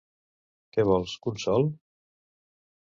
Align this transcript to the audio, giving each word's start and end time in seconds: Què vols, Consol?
Què 0.77 0.85
vols, 0.93 1.13
Consol? 1.27 1.71